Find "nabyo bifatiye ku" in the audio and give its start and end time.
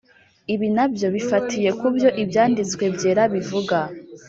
0.75-1.87